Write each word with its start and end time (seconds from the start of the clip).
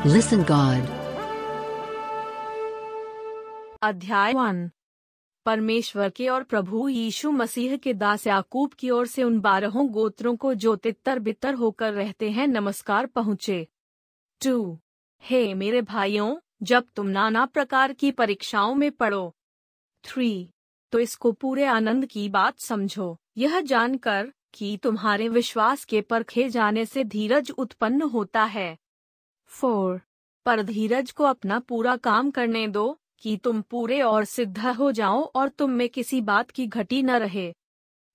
Listen, 0.00 0.38
God. 0.38 0.88
अध्याय 3.82 4.32
one. 4.32 4.70
परमेश्वर 5.46 6.10
के 6.10 6.28
और 6.28 6.42
प्रभु 6.42 6.88
यीशु 6.88 7.30
मसीह 7.30 7.76
के 7.76 7.94
दास 7.94 8.26
याकूब 8.26 8.72
की 8.72 8.90
ओर 8.90 9.06
से 9.06 9.22
उन 9.22 9.40
बारहों 9.40 9.88
गोत्रों 9.88 10.36
को 10.36 10.54
जो 10.54 10.76
तितर 10.76 11.18
बितर 11.18 11.54
होकर 11.54 11.92
रहते 11.92 12.30
हैं, 12.30 12.48
नमस्कार 12.48 13.06
पहुँचे। 13.06 13.68
टू। 14.44 14.78
हे 15.22 15.54
मेरे 15.54 15.82
भाइयों, 15.82 16.36
जब 16.62 16.84
तुम 16.96 17.06
नाना 17.06 17.46
प्रकार 17.46 17.92
की 17.92 18.10
परीक्षाओं 18.10 18.74
में 18.74 18.92
पढ़ो 18.92 19.36
थ्री। 20.04 20.50
तो 20.92 20.98
इसको 20.98 21.32
पूरे 21.32 21.64
आनंद 21.64 22.06
की 22.06 22.28
बात 22.28 22.58
समझो। 22.58 23.16
यह 23.36 23.60
जानकर 23.60 24.32
कि 24.54 24.78
तुम्हारे 24.82 25.28
विश्वास 25.28 25.84
के 25.84 26.00
परखे 26.00 26.48
जाने 26.48 26.86
से 26.86 27.04
धीरज 27.04 27.50
उत्पन्न 27.50 28.02
होता 28.02 28.44
है। 28.44 28.78
फोर। 29.50 30.00
पर 30.46 30.62
धीरज 30.62 31.10
को 31.10 31.24
अपना 31.24 31.58
पूरा 31.58 31.96
काम 31.96 32.30
करने 32.30 32.68
दो 32.68 32.98
कि 33.18 33.36
तुम 33.36 33.60
पूरे 33.62 34.00
और 34.02 34.24
सिद्ध 34.24 34.66
हो 34.66 34.92
जाओ 34.92 35.22
और 35.34 35.48
तुम 35.48 35.70
में 35.70 35.88
किसी 35.88 36.20
बात 36.20 36.50
की 36.50 36.66
घटी 36.66 37.02
न 37.02 37.10
रहे। 37.10 37.52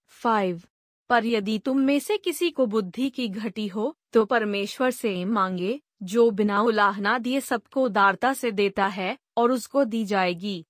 फाइव। 0.08 0.62
पर 1.10 1.26
यदि 1.26 1.60
तुम 1.60 1.80
में 1.80 2.00
से 2.00 2.18
किसी 2.18 2.50
को 2.50 2.66
बुद्धि 2.66 3.10
की 3.10 3.28
घटी 3.28 3.68
हो 3.68 3.96
तो 4.14 4.26
परमेश्वर 4.26 4.92
से 4.92 5.26
मांगे, 5.26 5.80
जो 6.04 6.32
बिना 6.32 6.62
उलाहना 6.62 7.18
दिए 7.18 7.42
सबको 7.42 7.84
उदारता 7.84 8.34
से 8.34 8.52
देता 8.52 8.86
है 8.88 9.18
और 9.38 9.52
उसको 9.52 9.84
दी 9.84 10.06
जाएगी। 10.06 10.66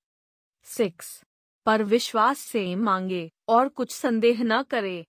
सिक्स। 0.63 1.23
पर 1.65 1.83
विश्वास 1.83 2.39
से 2.39 2.75
मांगे 2.75 3.31
और 3.47 3.69
कुछ 3.69 3.91
संदेह 3.91 4.43
न 4.43 4.63
करे। 4.63 5.05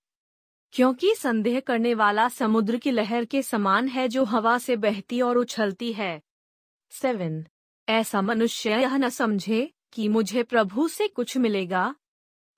क्योंकि 0.71 1.15
संदेह 1.15 1.59
करने 1.59 1.93
वाला 1.93 2.29
समुद्र 2.29 2.77
की 2.77 2.91
लहर 2.91 3.25
के 3.25 3.41
समान 3.41 3.87
है 3.87 4.07
जो 4.07 4.23
हवा 4.23 4.57
से 4.57 4.75
बहती 4.75 5.21
और 5.21 5.37
उछलती 5.37 5.93
है। 5.93 6.21
सेवन। 6.89 7.45
ऐसा 7.89 8.21
मनुष्य 8.21 8.69
यह 8.69 8.97
न 8.97 9.09
समझे 9.09 9.73
कि 9.93 10.07
मुझे 10.07 10.43
प्रभु 10.43 10.87
से 10.87 11.07
कुछ 11.07 11.37
मिलेगा। 11.37 11.95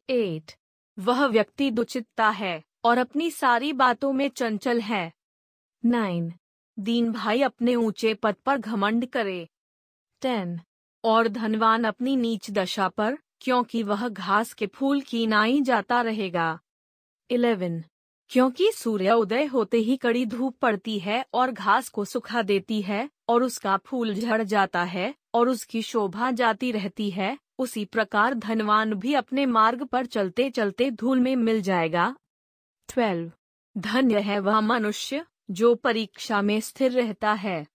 एट। 0.10 0.52
वह 1.00 1.26
व्यक्ति 1.26 1.72
दुचित्ता 1.72 2.30
है 2.30 2.64
और 2.84 2.98
अपनी 2.98 3.32
सारी 3.32 3.74
बातों 3.74 4.14
में 4.14 4.30
चंचल 4.30 4.80
है। 4.80 5.14
नाइन। 5.86 6.34
दीन 6.80 7.12
भाई 7.12 7.42
अपने 7.42 7.76
ऊँचे 7.76 8.14
पद 8.14 8.36
पर 8.46 8.58
घमंड 8.58 9.06
करे। 9.06 9.50
टेन। 10.22 10.60
और 11.04 11.28
धनवान 11.28 11.84
अपनी 11.84 12.16
नीच 12.16 12.52
दशा 12.52 12.90
पर, 12.90 13.18
क्योंकि 13.42 13.84
वह 13.84 14.10
घास 14.10 14.54
के 14.54 14.68
फूल 14.68 15.02
की 15.02 15.28
नाई 15.28 15.62
जाता 15.62 16.02
रहेगा। 16.02 16.60
इलेवन। 17.32 17.84
क्योंकि 18.30 18.72
सूर्य 18.72 19.12
उदय 19.12 19.46
होते 19.46 19.78
ही 19.78 19.98
कड़ी 19.98 20.26
धूप 20.26 20.58
पड़ती 20.58 21.00
है 21.00 21.26
और 21.34 21.52
घास 21.52 21.90
को 21.90 22.06
सुखा 22.06 22.42
देती 22.42 22.82
है, 22.82 23.10
और 23.30 23.44
उसका 23.44 23.78
फूल 23.78 24.14
झड़ 24.14 24.44
जाता 24.44 24.84
है, 24.84 25.16
और 25.34 25.50
उसकी 25.50 25.82
शोभा 25.82 26.32
जाती 26.32 26.72
रहती 26.72 27.10
है, 27.10 27.38
उसी 27.60 27.86
प्रकार 27.86 28.34
धनवान 28.34 28.94
भी 28.94 29.14
अपने 29.14 29.46
मार्ग 29.46 29.84
पर 29.84 30.06
चलते 30.06 30.50
चलते 30.50 30.92
धूल 30.92 31.20
में 31.20 31.36
मिल 31.36 31.62
जाएगा। 31.62 32.16
ट्वेल्व। 32.94 33.32
धन्य 33.78 34.20
है 34.20 34.40
वह 34.40 34.62
मनुष्य, 34.62 35.26
जो 35.52 35.76
परीक्षा 35.76 36.42
में 36.42 36.60
स्थिर 36.60 36.92
रहता 36.92 37.34
है। 37.34 37.68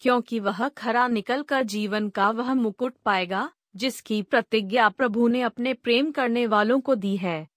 क्योंकि 0.00 0.40
वह 0.40 0.68
खरा 0.68 1.08
निकलकर 1.08 1.62
जीवन 1.62 2.08
का 2.08 2.30
वह 2.30 2.54
मुकुट 2.54 2.94
पाएगा, 3.04 3.52
जिसकी 3.76 4.22
प्रतिज्ञा 4.22 4.88
प्रभु 4.88 5.28
ने 5.28 5.42
अपने 5.42 5.74
प्रेम 5.74 6.12
करने 6.12 6.46
वालों 6.46 6.80
को 6.80 6.94
दी 6.94 7.16
है। 7.16 7.48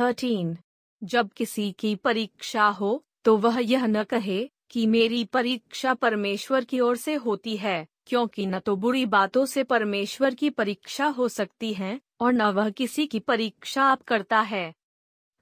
थर्टीन। 0.00 0.58
जब 1.02 1.32
किसी 1.32 1.70
की 1.72 1.94
परीक्षा 1.94 2.68
हो 2.68 3.04
तो 3.24 3.36
वह 3.36 3.58
यह 3.60 3.86
न 3.86 4.02
कहे 4.04 4.48
कि 4.70 4.86
मेरी 4.86 5.24
परीक्षा 5.24 5.94
परमेश्वर 5.94 6.64
की 6.64 6.80
ओर 6.80 6.96
से 6.96 7.14
होती 7.14 7.56
है, 7.56 7.86
क्योंकि 8.06 8.46
न 8.46 8.58
तो 8.58 8.76
बुरी 8.76 9.04
बातों 9.06 9.44
से 9.46 9.64
परमेश्वर 9.64 10.34
की 10.34 10.50
परीक्षा 10.50 11.06
हो 11.06 11.28
सकती 11.28 11.72
है, 11.74 12.00
और 12.20 12.32
न 12.32 12.42
वह 12.42 12.70
किसी 12.70 13.06
की 13.06 13.18
परीक्षा 13.18 13.82
आप 13.82 14.02
करता 14.02 14.40
है। 14.40 14.72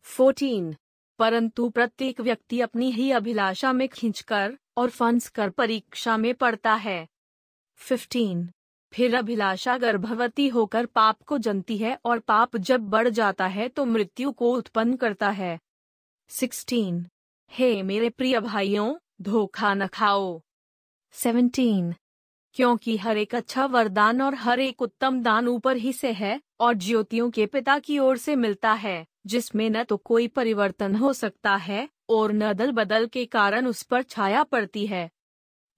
फोर्टीन, 0.06 0.74
परंतु 1.18 1.68
प्रत्येक 1.68 2.20
व्यक्ति 2.20 2.60
अपनी 2.60 2.90
ही 2.90 3.10
अभिलाषा 3.10 3.72
में 3.72 3.88
खींचकर 3.88 4.58
और 4.76 4.90
फंस 4.90 5.28
कर 5.28 5.50
परीक्षा 5.50 6.16
में 6.16 6.34
पड़ता 6.34 6.74
है। 6.74 7.06
फिफ्टीन 7.76 8.48
फिर 8.92 9.14
अभिलाषा 9.14 9.76
गर्भवती 9.78 10.48
होकर 10.48 10.86
पाप 10.86 11.22
को 11.22 11.38
जनती 11.38 11.76
है 11.78 11.98
और 12.04 12.18
पाप 12.18 12.56
जब 12.56 12.88
बढ़ 12.88 13.08
जाता 13.08 13.46
है 13.46 13.68
तो 13.68 13.84
मृत्यु 13.84 14.32
को 14.32 14.52
उत्पन्न 14.52 14.96
करता 14.96 15.30
है। 15.30 15.58
सिक्सटीन, 16.30 17.06
हे 17.52 17.82
मेरे 17.82 18.08
प्रिय 18.10 18.40
भाइयों, 18.40 18.94
धोखा 19.22 19.74
न 19.74 19.86
खाओ। 19.86 20.40
सेवनटीन, 21.14 21.94
क्योंकि 22.56 22.96
हर 22.96 23.16
एक 23.16 23.34
अच्छा 23.34 23.66
वरदान 23.66 24.22
और 24.22 24.34
हर 24.34 24.60
एक 24.60 24.82
उत्तम 24.82 25.20
दान 25.22 25.48
ऊपर 25.48 25.76
ही 25.76 25.92
से 25.92 26.12
है 26.12 26.40
और 26.60 26.74
ज्योतियों 26.74 27.30
के 27.30 27.46
पिता 27.46 27.78
की 27.78 27.98
ओर 27.98 28.16
से 28.16 28.36
मिलता 28.36 28.72
है, 28.72 29.06
जिसमें 29.26 29.68
न 29.70 29.84
तो 29.84 29.96
कोई 29.96 30.28
परिवर्तन 30.28 30.96
हो 30.96 31.12
सकता 31.12 31.56
है 31.56 31.88
और 32.08 32.32
न 32.32 32.52
दल 32.52 32.72
बदल 32.72 33.06
के 33.06 33.24
कारण 33.26 33.66
उस 33.66 33.82
पर 33.82 34.02
छाया 34.02 34.42
पड़ती 34.42 34.86
है। 34.86 35.10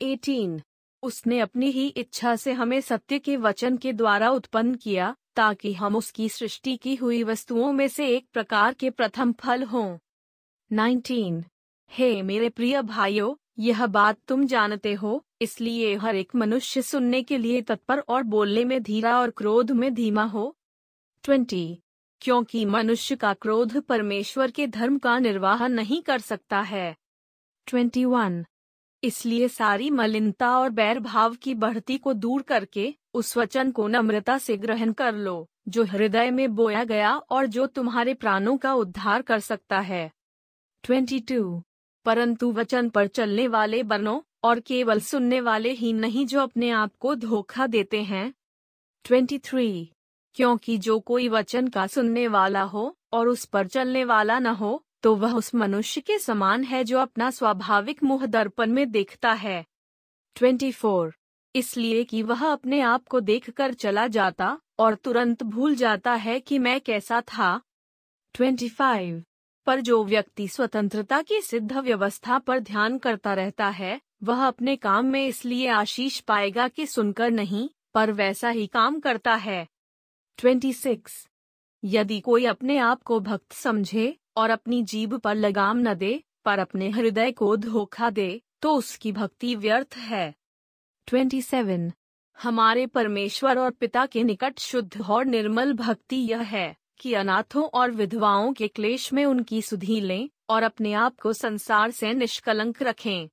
एटीन 0.00 0.60
उसने 1.02 1.38
अपनी 1.40 1.70
ही 1.70 1.88
इच्छा 1.88 2.36
से 2.36 2.52
हमें 2.52 2.80
सत्य 2.80 3.18
के 3.18 3.36
वचन 3.36 3.76
के 3.76 3.92
द्वारा 3.92 4.30
उत्पन्न 4.30 4.74
किया, 4.74 5.16
ताकि 5.36 5.72
हम 5.72 5.96
उसकी 5.96 6.28
सृष्टि 6.28 6.76
की 6.76 6.94
हुई 6.94 7.22
वस्तुओं 7.22 7.72
में 7.72 7.88
से 7.88 8.08
एक 8.08 8.28
प्रकार 8.32 8.74
के 8.74 8.90
प्रथम 8.90 9.32
फल 9.32 9.62
हों 9.62 9.98
19. 10.70 11.42
हे 11.90 12.22
मेरे 12.22 12.48
प्रिय 12.48 12.82
भाइयों, 12.82 13.34
यह 13.58 13.86
बात 13.86 14.18
तुम 14.28 14.46
जानते 14.46 14.94
हो, 14.94 15.24
इसलिए 15.40 15.94
हर 15.94 16.16
एक 16.16 16.34
मनुष्य 16.34 16.82
सुनने 16.82 17.22
के 17.22 17.38
लिए 17.38 17.62
तत्पर 17.62 17.98
और 17.98 18.22
बोलने 18.22 18.64
में 18.64 18.82
धीरा 18.82 19.20
और 19.20 19.30
क्रोध 19.30 19.70
में 19.70 19.94
धीमा 19.94 20.24
हो 20.24 20.56
20. 21.24 21.76
क्योंकि 22.20 22.64
मनुष्य 22.64 23.16
का 23.16 23.34
क्रोध 23.34 23.80
परमेश्वर 23.80 24.50
के 24.50 24.66
धर्म 24.66 24.98
का 24.98 25.18
निर्वाह 25.18 25.66
नहीं 25.68 26.02
कर 26.02 26.18
सकता 26.18 26.60
है 26.60 26.96
21. 27.66 28.44
इसलिए 29.02 29.48
सारी 29.48 29.90
मलिनता 29.90 30.58
और 30.58 30.70
बैर 30.70 30.98
भाव 31.00 31.34
की 31.34 31.54
बढ़ती 31.54 31.98
को 31.98 32.12
दूर 32.12 32.42
करके 32.42 32.94
उस 33.14 33.36
वचन 33.36 33.70
को 33.70 33.88
नम्रता 33.88 34.38
से 34.38 34.56
ग्रहण 34.56 34.92
कर 34.92 35.14
लो, 35.14 35.48
जो 35.68 35.84
हृदय 35.84 36.30
में 36.30 36.54
बोया 36.54 36.84
गया 36.84 37.16
और 37.16 37.46
जो 37.46 37.66
तुम्हारे 37.66 38.14
प्राणों 38.14 38.56
का 38.56 38.74
उद्धार 38.74 39.22
कर 39.22 39.40
सकता 39.40 39.80
है 39.80 40.10
22. 40.84 41.62
परंतु 42.04 42.52
वचन 42.52 42.88
पर 42.88 43.06
चलने 43.06 43.48
वाले 43.48 43.82
बनो 43.82 44.24
और 44.44 44.60
केवल 44.60 45.00
सुनने 45.00 45.40
वाले 45.40 45.72
ही 45.72 45.92
नहीं 45.92 46.26
जो 46.26 46.40
अपने 46.40 46.70
आप 46.70 46.92
को 47.00 47.14
धोखा 47.14 47.66
देते 47.66 48.02
हैं 48.02 48.34
23. 49.04 49.86
क्योंकि 50.34 50.78
जो 50.78 51.00
कोई 51.00 51.28
वचन 51.28 51.68
का 51.68 51.86
सुनने 51.86 52.28
वाला 52.28 52.62
हो 52.62 52.96
और 53.12 53.28
उस 53.28 53.44
पर 53.44 53.66
चलने 53.66 54.04
वाला 54.04 54.38
न 54.38 54.46
हो 54.46 54.84
तो 55.02 55.14
वह 55.14 55.32
उस 55.32 55.54
मनुष्य 55.54 56.00
के 56.00 56.18
समान 56.18 56.64
है 56.64 56.84
जो 56.84 56.98
अपना 56.98 57.30
स्वाभाविक 57.30 58.02
मुँह 58.02 58.26
दर्पण 58.26 58.70
में 58.70 58.90
देखता 58.90 59.32
है 59.32 59.64
24. 60.36 61.12
इसलिए 61.54 62.04
कि 62.04 62.22
वह 62.22 62.46
अपने 62.52 62.80
आप 62.80 63.08
को 63.08 63.20
देखकर 63.20 63.74
चला 63.74 64.06
जाता 64.06 64.60
और 64.78 64.94
तुरंत 64.94 65.42
भूल 65.42 65.74
जाता 65.74 66.14
है 66.14 66.40
कि 66.40 66.58
मैं 66.58 66.80
कैसा 66.80 67.20
था 67.20 67.60
25. 68.34 69.22
पर 69.66 69.80
जो 69.80 70.04
व्यक्ति 70.04 70.48
स्वतंत्रता 70.48 71.22
की 71.22 71.40
सिद्ध 71.40 71.72
व्यवस्था 71.72 72.38
पर 72.38 72.60
ध्यान 72.60 72.98
करता 72.98 73.34
रहता 73.34 73.68
है, 73.68 74.00
वह 74.22 74.46
अपने 74.46 74.76
काम 74.76 75.06
में 75.06 75.26
इसलिए 75.26 75.68
आशीष 75.68 76.20
पाएगा 76.20 76.68
कि 76.68 76.86
सुनकर 76.86 77.30
नहीं, 77.30 77.68
पर 77.94 78.10
वैसा 78.10 78.48
ही 78.48 78.66
काम 78.66 79.00
करता 79.00 79.34
है 79.34 79.68
26. 80.38 81.28
यदि 81.84 82.20
कोई 82.20 82.44
अपने 82.44 82.78
आप 82.78 83.02
को 83.02 83.20
भक्त 83.20 83.52
समझे 83.52 84.16
और 84.38 84.50
अपनी 84.50 84.82
जीभ 84.82 85.14
पर 85.14 85.34
लगाम 85.34 85.78
न 85.78 85.94
दे 85.94 86.22
पर 86.44 86.58
अपने 86.58 86.88
हृदय 86.90 87.32
को 87.32 87.56
धोखा 87.56 88.10
दे 88.10 88.28
तो 88.62 88.74
उसकी 88.74 89.12
भक्ति 89.12 89.54
व्यर्थ 89.54 89.96
है 89.96 90.34
27. 91.08 91.90
हमारे 92.38 92.86
परमेश्वर 92.86 93.58
और 93.58 93.70
पिता 93.70 94.04
के 94.06 94.22
निकट 94.22 94.58
शुद्ध 94.58 95.00
और 95.10 95.24
निर्मल 95.24 95.72
भक्ति 95.72 96.16
यह 96.16 96.40
है 96.40 96.76
कि 97.00 97.14
अनाथों 97.14 97.64
और 97.74 97.90
विधवाओं 97.90 98.52
के 98.52 98.68
क्लेश 98.68 99.12
में 99.12 99.24
उनकी 99.24 99.62
सुधी 99.62 100.00
लें 100.00 100.28
और 100.50 100.62
अपने 100.62 100.92
आप 100.92 101.20
को 101.20 101.32
संसार 101.32 101.90
से 101.90 102.12
निष्कलंक 102.14 102.82
रखें 102.82 103.28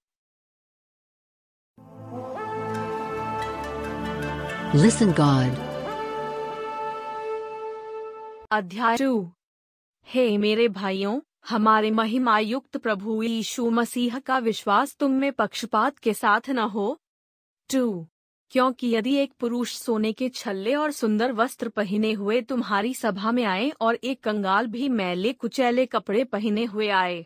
Listen 4.76 5.12
God. 5.18 5.60
अध्याय 8.52 8.98
हे 10.08 10.38
मेरे 10.38 10.68
भाइयों, 10.68 11.20
हमारे 11.50 11.90
महिमायुक्त 11.92 12.78
प्रभु 12.78 13.24
यीशु 13.24 13.70
मसीह 13.70 14.20
का 14.20 14.38
विश्वास 14.38 14.96
तुम 14.96 15.12
में 15.12 15.32
पक्षपात 15.34 15.98
के 16.00 16.14
साथ 16.14 16.50
न 16.50 16.60
हो। 16.60 17.00
टू, 17.70 18.06
क्योंकि 18.50 18.94
यदि 18.96 19.16
एक 19.16 19.34
पुरुष 19.40 19.74
सोने 19.76 20.12
के 20.14 20.30
छल्ले 20.30 20.76
और 20.76 20.92
सुंदर 20.92 21.32
वस्त्र 21.32 21.70
पहने 21.70 22.12
हुए 22.12 22.42
तुम्हारी 22.42 22.94
सभा 22.94 23.32
में 23.32 23.44
आए 23.44 23.70
और 23.82 23.96
एक 23.96 24.24
कंगाल 24.24 24.68
भी 24.68 24.90
मैले 24.90 25.34
कुचैले 25.34 25.86
कपड़े 25.86 26.24
पहने 26.24 26.66
हुए 26.66 26.90
आए। 26.90 27.26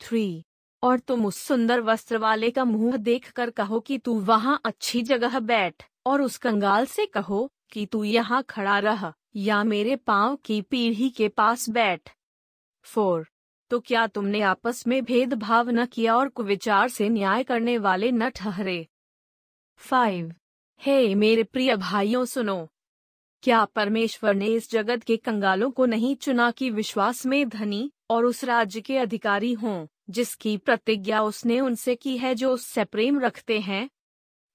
थ्री, 0.00 0.44
और 0.82 0.98
तुम 0.98 1.26
उस 1.26 1.36
सुंदर 1.36 1.80
वस्त्र 1.80 2.18
वाले 2.18 2.50
का 2.50 2.64
मुँह 2.64 2.96
देखकर 2.96 3.50
कहो 3.50 3.80
कि 3.80 3.98
तू 3.98 4.18
वहाँ 4.20 4.60
अच्छी 4.64 5.02
जगह 5.02 5.38
बैठ 5.40 5.82
और 6.06 6.22
उस 6.22 6.36
कंगाल 6.36 6.86
से 6.86 7.06
कहो 7.06 7.48
कि 7.70 7.86
तू 7.86 8.04
यहाँ 8.04 8.42
खड़ा 8.42 8.78
रह, 8.78 9.12
या 9.36 9.64
मेरे 9.64 9.96
पाँव 9.96 10.36
की 10.36 10.62
पीढ़ी 10.62 11.10
के 11.10 11.28
पास 11.28 11.68
बैठ। 11.70 12.10
फोर 12.82 13.28
तो 13.70 13.80
क्या 13.80 14.06
तुमने 14.06 14.40
आपस 14.40 14.86
में 14.86 15.04
भेदभाव 15.04 15.70
न 15.70 15.86
किया 15.86 16.16
और 16.16 16.28
कुविचार 16.28 16.88
से 16.88 17.08
न्याय 17.08 17.44
करने 17.44 17.78
वाले 17.78 18.10
न 18.12 18.28
ठहरे? 18.28 18.86
फाइव, 19.76 20.34
हे 20.80 21.14
मेरे 21.14 21.42
प्रिय 21.42 21.76
भाइयों 21.76 22.24
सुनो। 22.24 22.68
क्या 23.42 23.64
परमेश्वर 23.64 24.34
ने 24.34 24.46
इस 24.46 24.70
जगत 24.70 25.02
के 25.02 25.16
कंगालों 25.16 25.70
को 25.70 25.86
नहीं 25.86 26.16
चुना 26.16 26.50
कि 26.50 26.70
विश्वास 26.70 27.26
में 27.26 27.48
धनी 27.48 27.92
और 28.10 28.24
उस 28.24 28.44
राज्य 28.44 28.80
के 28.80 28.98
अधिकारी 28.98 29.52
हों, 29.52 29.86
जिसकी 30.10 30.56
प्रतिज्ञा 30.56 31.22
उसने 31.22 31.60
उनसे 31.60 31.94
की 31.94 32.16
है 32.18 32.34
जो 32.34 32.52
उससे 32.52 32.84
प्रेम 32.84 33.20
रखते 33.20 33.60
हैं? 33.60 33.88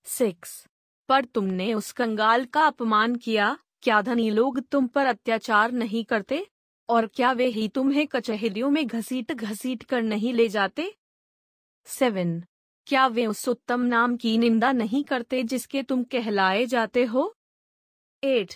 सिक्स 0.06 0.68
पर 1.10 1.26
तुमने 1.26 1.74
उस 1.74 1.92
कंगाल 1.92 2.46
का 2.46 2.62
अपमान 2.62 3.16
किया, 3.16 3.58
क्या 3.82 4.02
धनी 4.02 4.30
लोग 4.30 4.60
तुम 4.60 4.88
पर 4.88 5.06
अत्याचार 5.06 5.72
नहीं 5.72 6.04
करते? 6.04 6.48
और 6.90 7.08
क्या 7.08 7.32
वे 7.32 7.46
ही 7.46 7.68
तुम्हें 7.68 8.08
कचहरियों 8.08 8.70
में 8.70 8.88
घसीट 8.88 9.32
घसीट 9.32 9.84
कर 9.84 10.02
नहीं 10.02 10.34
ले 10.34 10.50
जाते? 10.50 10.96
सेवन, 11.86 12.44
क्या 12.88 13.08
वे 13.08 13.26
उस 13.26 13.48
उत्तम 13.50 13.82
नाम 13.82 14.18
की 14.18 14.38
निंदा 14.38 14.72
नहीं 14.72 15.04
करते 15.04 15.44
जिसके 15.44 15.84
तुम 15.84 16.04
कहलाए 16.04 16.66
जाते 16.66 17.04
हो? 17.04 17.36
एट 18.24 18.54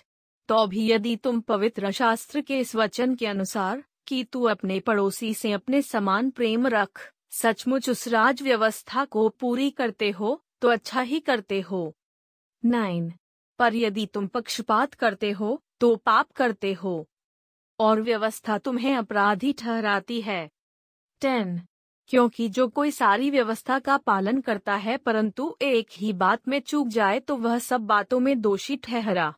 तो 0.48 0.68
भी 0.68 0.92
यदि 0.92 1.16
तुम 1.16 1.40
पवित्र 1.42 1.92
शास्त्र 1.92 2.42
के 2.42 2.60
इस 2.60 2.76
वचन 2.76 3.16
के 3.16 3.26
अनुसार, 3.26 3.84
कि 4.08 4.24
तू 4.24 4.44
अपने 4.44 4.80
पड़ोसी 4.80 5.34
से 5.34 5.52
अपने 5.52 5.82
समान 5.82 6.30
प्रेम 6.30 6.68
रख, 6.68 7.14
सचमुच 7.32 7.90
उस 7.90 8.08
राज 8.08 8.42
व्यवस्था 8.42 9.06
को 9.06 9.30
पूरी 9.30 9.70
करते 9.72 10.12
हो 10.12 10.42
तो 10.62 10.68
अच्छा 10.68 11.02
ही 11.02 11.20
करते 11.20 11.62
हो। 11.62 11.97
नाइन। 12.66 13.14
पर 13.60 13.76
यदि 13.76 14.06
तुम 14.06 14.28
पक्षपात 14.28 14.94
करते 14.94 15.32
हो 15.32 15.64
तो 15.80 15.96
पाप 15.96 16.32
करते 16.32 16.74
हो। 16.74 17.08
और 17.80 18.02
व्यवस्था 18.02 18.58
तुम्हें 18.58 18.96
अपराधी 18.96 19.54
ठहराती 19.54 20.22
है। 20.22 20.50
टेन। 21.22 21.62
क्योंकि 22.08 22.50
जो 22.50 22.68
कोई 22.68 22.92
सारी 22.92 23.30
व्यवस्था 23.30 23.80
का 23.80 23.98
पालन 23.98 24.42
करता 24.42 24.76
है, 24.76 24.98
परंतु 24.98 25.58
एक 25.62 25.88
ही 25.92 26.14
बात 26.14 26.48
में 26.48 26.60
चूक 26.60 26.88
जाए 26.88 27.20
तो 27.20 27.36
वह 27.36 27.60
सब 27.60 27.82
बातों 27.82 28.20
में 28.20 28.42
दोषी 28.42 28.76
ठहरा। 28.76 29.34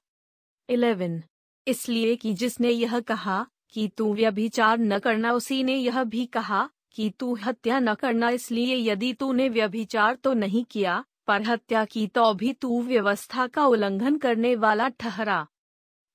इलेवन। 0.70 1.24
इसलिए 1.68 2.16
कि 2.16 2.34
जिसने 2.34 2.70
यह 2.70 3.00
कहा 3.00 3.48
कि 3.70 3.88
तू 3.88 4.14
व्यभिचार 4.14 4.78
न 4.78 5.00
करना, 5.00 5.32
उसी 5.32 5.64
ने 5.64 5.76
यह 5.76 6.04
भी 6.04 6.26
कहा 6.26 6.70
कि 6.92 7.10
तू 7.10 7.36
हत्या 7.36 7.80
न 7.80 7.94
करना। 7.94 8.30
इसलिए 8.30 8.92
यदि 8.92 9.14
तूने 9.14 9.50
व्यभिचार 9.50 10.16
तो 10.16 10.34
नहीं 10.34 10.66
किया 10.66 11.06
पर 11.30 11.42
हत्या 11.42 11.86
की 11.86 12.08
तो 12.08 12.34
भी 12.34 12.54
तू 12.54 12.82
व्यवस्था 12.82 13.48
का 13.48 13.66
उल्लंघन 13.66 14.18
करने 14.18 14.56
वाला 14.56 14.88
ठहरा। 14.88 15.48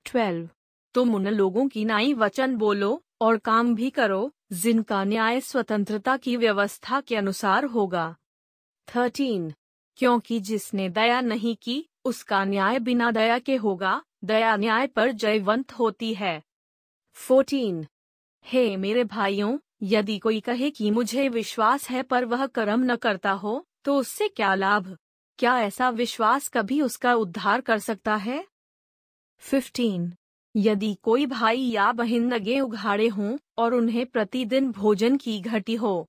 ट्वेल्व। 0.04 0.48
तुम 0.94 1.14
उन 1.14 1.28
लोगों 1.28 1.68
की 1.68 1.84
नाई 1.84 2.14
वचन 2.14 2.56
बोलो 2.56 3.04
और 3.20 3.38
काम 3.38 3.74
भी 3.74 3.90
करो, 3.90 4.32
जिनका 4.52 5.04
न्याय 5.04 5.40
स्वतंत्रता 5.40 6.16
की 6.16 6.36
व्यवस्था 6.36 7.00
के 7.00 7.16
अनुसार 7.16 7.64
होगा। 7.64 8.16
थर्टीन। 8.96 9.52
क्योंकि 9.96 10.40
जिसने 10.40 10.88
दया 10.88 11.20
नहीं 11.20 11.56
की, 11.62 11.88
उसका 12.04 12.44
न्याय 12.44 12.78
बिना 12.78 13.10
दया 13.10 13.38
के 13.38 13.56
होगा, 13.56 14.02
दया 14.24 14.56
न्याय 14.56 14.86
पर 14.86 15.12
जयवंत 15.12 15.72
होती 15.72 16.14
है। 16.14 16.42
फोर्टीन। 17.12 17.86
हे 18.46 18.76
मेरे 18.76 19.04
भाइयों, 19.04 19.58
यदि 19.82 20.18
कोई 20.18 20.40
कहे 20.40 20.70
कि 20.70 20.90
मुझे 20.90 21.28
विश्वास 21.28 21.90
है 21.90 22.02
पर 22.02 22.24
वह 22.24 22.46
कर्म 22.46 22.92
न 22.92 22.96
करता 22.96 23.30
हो 23.30 23.66
तो 23.84 23.98
उससे 23.98 24.28
क्या 24.28 24.54
लाभ? 24.54 24.98
क्या 25.38 25.60
ऐसा 25.60 25.90
विश्वास 25.90 26.48
कभी 26.48 26.80
उसका 26.80 27.14
उद्धार 27.14 27.60
कर 27.60 27.78
सकता 27.78 28.16
है? 28.16 28.46
फिफ्टीन. 29.38 30.14
यदि 30.56 30.96
कोई 31.02 31.26
भाई 31.26 31.60
या 31.60 31.92
बहन 31.92 32.34
नगे 32.34 32.60
उघाड़े 32.60 33.08
हों 33.08 33.38
और 33.58 33.74
उन्हें 33.74 34.06
प्रतिदिन 34.06 34.72
भोजन 34.72 35.16
की 35.16 35.40
घटी 35.40 35.74
हो। 35.74 36.08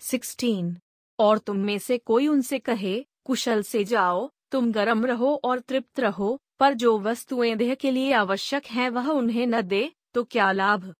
सिक्सटीन. 0.00 0.78
और 1.18 1.38
तुम 1.38 1.56
में 1.56 1.78
से 1.78 1.98
कोई 1.98 2.26
उनसे 2.26 2.58
कहे, 2.58 3.04
कुशल 3.24 3.62
से 3.62 3.84
जाओ, 3.84 4.30
तुम 4.50 4.72
गर्म 4.72 5.06
रहो 5.06 5.40
और 5.44 5.60
तृप्त 5.60 6.00
रहो, 6.00 6.40
पर 6.60 6.74
जो 6.74 6.98
वस्तुएँ 6.98 7.56
देह 7.56 7.74
के 7.74 7.90
लिए 7.90 8.12
आवश्यक 8.12 8.66
हैं 8.66 8.90
वह 8.90 9.08
उन्हें 9.08 9.46
न 9.46 9.62
दे 9.62 9.92
तो 10.14 10.24
क्या 10.24 10.52
लाभ? 10.52 10.94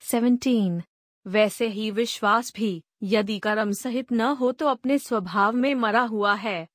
सेवनटीन. 0.00 0.82
वैसे 1.26 1.68
ही 1.68 1.90
विश्वास 1.90 2.52
भी 2.54 2.84
यदि 3.04 3.38
कर्म 3.38 3.72
सहित 3.72 4.12
न 4.12 4.20
हो 4.20 4.52
तो 4.52 4.66
अपने 4.66 4.98
स्वभाव 4.98 5.52
में 5.52 5.74
मरा 5.74 6.00
हुआ 6.00 6.34
है। 6.34 6.68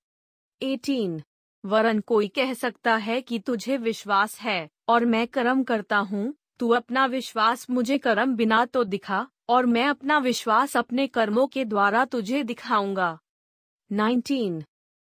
एटीन, 0.61 1.21
वरन 1.65 1.99
कोई 1.99 2.27
कह 2.27 2.53
सकता 2.53 2.95
है 2.95 3.21
कि 3.21 3.39
तुझे 3.39 3.77
विश्वास 3.77 4.39
है, 4.39 4.69
और 4.87 5.05
मैं 5.05 5.27
कर्म 5.27 5.63
करता 5.63 5.97
हूँ, 5.97 6.33
तू 6.59 6.69
अपना 6.69 7.05
विश्वास 7.05 7.69
मुझे 7.69 7.97
कर्म 7.97 8.35
बिना 8.35 8.65
तो 8.65 8.83
दिखा, 8.83 9.27
और 9.49 9.65
मैं 9.65 9.85
अपना 9.87 10.17
विश्वास 10.17 10.77
अपने 10.77 11.07
कर्मों 11.07 11.47
के 11.47 11.65
द्वारा 11.65 12.05
तुझे 12.05 12.43
दिखाऊँगा। 12.43 13.19
नाइनटीन, 13.91 14.63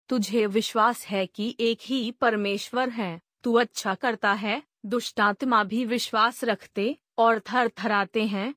तुझे 0.09 0.45
विश्वास 0.45 1.05
है 1.05 1.25
कि 1.25 1.55
एक 1.59 1.77
ही 1.81 2.11
परमेश्वर 2.11 2.89
है, 2.89 3.21
तू 3.43 3.53
अच्छा 3.53 3.95
करता 3.95 4.33
है, 4.33 4.63
दुष्टात्मा 4.85 5.63
भी 5.63 5.85
विश्वास 5.85 6.43
रखते, 6.43 6.97
और 7.17 7.39
थर 7.39 7.69
थराते 7.69 8.23
हैं। 8.23 8.55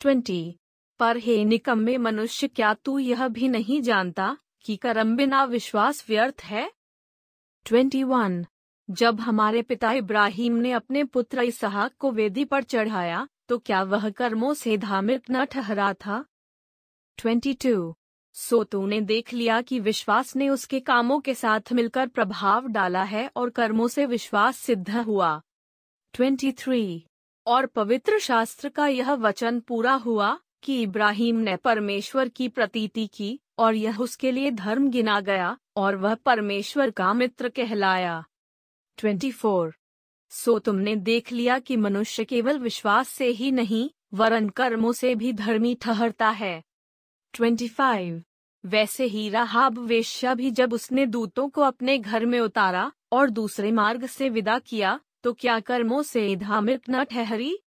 ट्वेंटी 0.00 0.56
पर, 1.00 1.16
हे 1.16 1.44
निकम्मे 1.44 1.96
मनुष्य, 1.98 2.48
क्या 2.48 2.74
तू 2.74 2.98
यह 2.98 3.28
भी 3.28 3.48
नहीं 3.48 3.82
जानता 3.82 4.36
कि 4.60 4.76
कर्म 4.76 5.16
बिना 5.16 5.44
विश्वास 5.44 6.04
व्यर्थ 6.08 6.40
है? 6.44 6.72
Twenty 7.64 8.02
one. 8.04 8.46
जब 8.90 9.20
हमारे 9.20 9.62
पिता 9.62 9.92
इब्राहिम 9.92 10.56
ने 10.56 10.72
अपने 10.72 11.04
पुत्र 11.04 11.42
इसहाक 11.42 11.92
को 11.98 12.10
वेदी 12.10 12.44
पर 12.44 12.62
चढ़ाया 12.62 13.28
तो 13.48 13.58
क्या 13.58 13.82
वह 13.82 14.10
कर्मों 14.10 14.54
से 14.54 14.76
धार्मिक 14.78 15.22
न 15.30 15.44
ठहरा 15.44 15.92
था? 15.92 16.24
Twenty 17.16 17.54
two. 17.54 17.96
सो 18.32 18.64
तूने 18.64 19.00
देख 19.00 19.32
लिया 19.32 19.62
कि 19.62 19.80
विश्वास 19.80 20.36
ने 20.36 20.48
उसके 20.48 20.80
कामों 20.80 21.20
के 21.20 21.34
साथ 21.34 21.72
मिलकर 21.72 22.06
प्रभाव 22.06 22.68
डाला 22.68 23.02
है 23.02 23.30
और 23.36 23.50
कर्मों 23.50 23.88
से 23.88 24.06
विश्वास 24.06 24.56
सिद्ध 24.56 24.90
हुआ। 24.90 25.42
Twenty 26.12 26.52
three. 26.52 27.06
और 27.46 27.66
पवित्र 27.66 28.18
शास्त्र 28.18 28.68
का 28.68 28.86
यह 28.86 29.12
वचन 29.12 29.60
पूरा 29.60 29.94
हुआ 29.94 30.38
कि 30.62 30.82
इब्राहिम 30.82 31.36
ने 31.36 31.56
परमेश्वर 31.56 32.28
की 32.28 32.48
प्रतीति 32.48 33.06
की 33.06 33.40
और 33.58 33.74
यह 33.74 34.00
उसके 34.00 34.32
लिए 34.32 34.50
धर्म 34.50 34.90
गिना 34.90 35.20
गया 35.20 35.56
और 35.76 35.96
वह 35.96 36.14
परमेश्वर 36.14 36.90
का 36.90 37.12
मित्र 37.12 37.48
कहलाया 37.48 38.24
24. 38.98 39.72
सो 40.30 40.58
तुमने 40.58 40.96
देख 40.96 41.32
लिया 41.32 41.58
कि 41.58 41.76
मनुष्य 41.76 42.24
केवल 42.24 42.58
विश्वास 42.58 43.08
से 43.08 43.26
ही 43.26 43.50
नहीं, 43.52 43.90
वरन 44.14 44.48
कर्मों 44.48 44.92
से 44.92 45.14
भी 45.14 45.32
धर्मी 45.32 45.74
ठहरता 45.74 46.28
है 46.30 46.62
25. 47.34 48.20
वैसे 48.64 49.04
ही 49.04 49.28
राहाब 49.28 49.78
वेश्या 49.78 50.34
भी 50.34 50.50
जब 50.50 50.72
उसने 50.72 51.06
दूतों 51.06 51.48
को 51.48 51.60
अपने 51.60 51.98
घर 51.98 52.26
में 52.26 52.40
उतारा 52.40 52.90
और 53.12 53.30
दूसरे 53.30 53.72
मार्ग 53.72 54.06
से 54.06 54.28
विदा 54.28 54.58
किया 54.58 55.00
तो 55.22 55.32
क्या 55.32 55.60
कर्मों 55.60 56.02
से 56.02 56.36
धार्मिक 56.36 56.90
न 56.90 57.04
ठहरी 57.04 57.58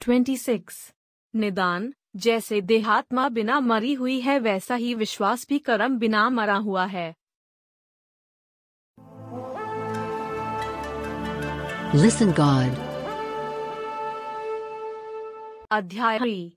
26. 0.00 0.94
निदान 1.34 1.92
जैसे 2.18 2.60
देहात्मा 2.60 3.28
बिना 3.28 3.60
मरी 3.60 3.94
हुई 3.94 4.20
है 4.20 4.38
वैसा 4.38 4.74
ही 4.74 4.94
विश्वास 4.94 5.46
भी 5.48 5.58
कर्म 5.58 5.98
बिना 5.98 6.28
मरा 6.30 6.56
हुआ 6.56 6.84
है। 6.84 7.14
Listen 11.94 12.30
God. 12.30 12.76
अध्याय 15.72 16.52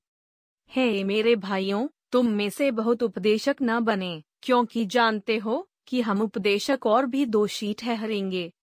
हे 0.71 1.03
मेरे 1.03 1.35
भाइयों 1.35 1.87
तुम 2.11 2.27
में 2.27 2.49
से 2.49 2.71
बहुत 2.71 3.03
उपदेशक 3.03 3.55
न 3.61 3.79
बने 3.79 4.23
क्योंकि 4.43 4.85
जानते 4.85 5.37
हो 5.37 5.69
कि 5.87 6.01
हम 6.01 6.21
उपदेशक 6.21 6.79
और 6.85 7.05
भी 7.05 7.25
दोषी 7.25 7.73
ठहरेंगे। 7.73 8.53